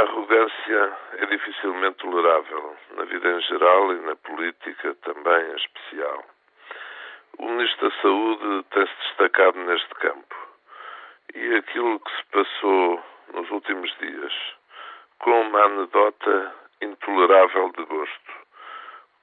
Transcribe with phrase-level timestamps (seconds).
[0.00, 6.24] A arrogância é dificilmente tolerável, na vida em geral e na política também em especial.
[7.38, 10.34] O Ministro da Saúde tem-se destacado neste campo.
[11.34, 14.32] E aquilo que se passou nos últimos dias,
[15.18, 18.32] com uma anedota intolerável de gosto,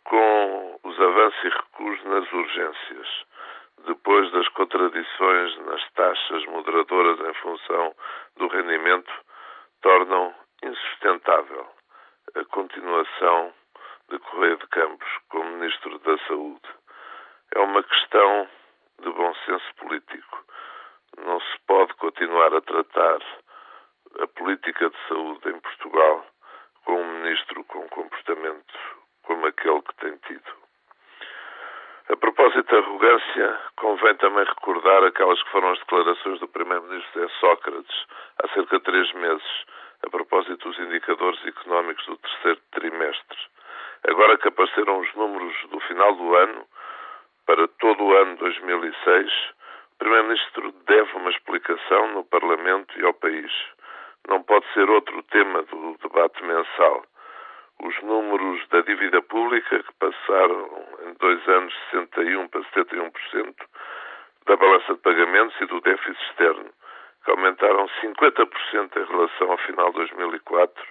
[0.03, 3.25] com os avanços e recuos nas urgências,
[3.87, 7.95] depois das contradições nas taxas moderadoras em função
[8.35, 9.11] do rendimento,
[9.81, 11.67] tornam insustentável
[12.35, 13.53] a continuação
[14.09, 16.69] de Correia de Campos como Ministro da Saúde.
[17.55, 18.49] É uma questão
[19.01, 20.45] de bom senso político.
[21.17, 23.19] Não se pode continuar a tratar
[24.21, 26.25] a política de saúde em Portugal
[26.85, 28.73] com um ministro com comportamento
[29.23, 30.67] como aquele que tem tido.
[32.09, 38.05] A propósito da arrogância, convém também recordar aquelas que foram as declarações do Primeiro-Ministro Sócrates
[38.41, 39.65] há cerca de três meses,
[40.05, 43.37] a propósito dos indicadores económicos do terceiro trimestre.
[44.07, 46.65] Agora que apareceram os números do final do ano,
[47.45, 49.31] para todo o ano 2006,
[49.93, 53.51] o Primeiro-Ministro deve uma explicação no Parlamento e ao país.
[54.27, 57.05] Não pode ser outro tema do debate mensal.
[57.83, 63.55] Os números da dívida pública, que passaram em dois anos de 61% para 71%,
[64.45, 66.36] da balança de pagamentos e do déficit
[67.87, 70.85] aumentaram 50% em relação ao final de 2004,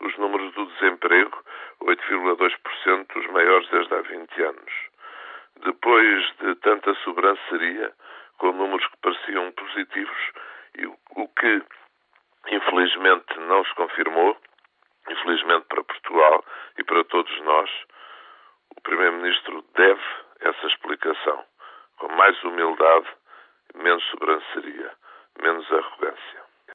[0.00, 1.44] os números do desemprego,
[1.82, 4.72] 8,2%, os maiores desde há 20 anos.
[5.64, 7.92] Depois de tanta sobranceria,
[8.38, 10.32] com números que pareciam positivos,
[10.76, 11.62] e o que
[12.48, 14.36] infelizmente não se confirmou,
[15.08, 16.44] infelizmente para Portugal
[16.78, 17.70] e para todos nós,
[18.76, 20.02] o Primeiro-Ministro deve
[20.40, 21.44] essa explicação,
[21.98, 23.06] com mais humildade,
[23.74, 25.00] menos sobranceria
[25.42, 26.49] menos arrogância.